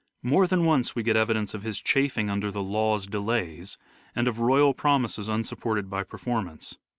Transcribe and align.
More 0.23 0.47
than 0.47 0.65
once 0.65 0.95
we 0.95 1.03
get 1.03 1.15
evidence 1.15 1.53
of 1.53 1.61
his 1.61 1.79
chafing 1.79 2.27
under" 2.27 2.49
the 2.51 2.63
law's 2.63 3.05
delays," 3.05 3.77
and 4.15 4.27
of 4.27 4.39
royal 4.39 4.73
promises 4.73 5.29
unsupported 5.29 5.91
by 5.91 6.01
performance. 6.03 6.79